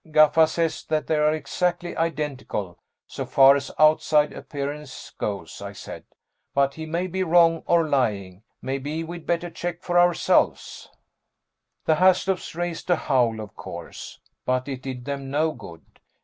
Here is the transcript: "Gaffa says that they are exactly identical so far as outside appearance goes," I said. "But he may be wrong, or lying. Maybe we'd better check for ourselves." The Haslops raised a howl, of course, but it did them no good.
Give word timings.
"Gaffa 0.09 0.47
says 0.49 0.83
that 0.85 1.05
they 1.05 1.15
are 1.15 1.31
exactly 1.31 1.95
identical 1.95 2.79
so 3.05 3.23
far 3.23 3.55
as 3.55 3.69
outside 3.77 4.33
appearance 4.33 5.11
goes," 5.19 5.61
I 5.61 5.73
said. 5.73 6.05
"But 6.55 6.73
he 6.73 6.87
may 6.87 7.05
be 7.05 7.21
wrong, 7.21 7.61
or 7.67 7.87
lying. 7.87 8.41
Maybe 8.63 9.03
we'd 9.03 9.27
better 9.27 9.51
check 9.51 9.83
for 9.83 9.99
ourselves." 9.99 10.89
The 11.85 11.97
Haslops 11.97 12.55
raised 12.55 12.89
a 12.89 12.95
howl, 12.95 13.39
of 13.39 13.55
course, 13.55 14.19
but 14.43 14.67
it 14.67 14.81
did 14.81 15.05
them 15.05 15.29
no 15.29 15.51
good. 15.51 15.85